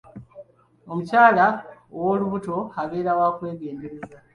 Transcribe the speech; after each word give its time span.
Omukyala 0.91 1.47
w'olubuto 1.99 2.57
abeera 2.81 3.11
wa 3.19 3.27
kwegendereza. 3.37 4.17